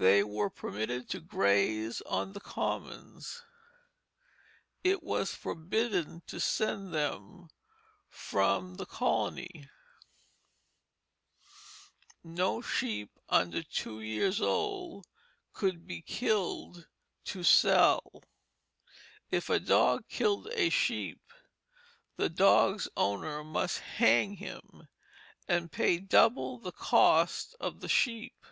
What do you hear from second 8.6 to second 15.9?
the colony; no sheep under two years old could